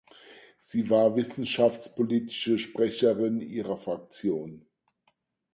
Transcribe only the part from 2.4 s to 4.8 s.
Sprecherin ihrer Fraktion.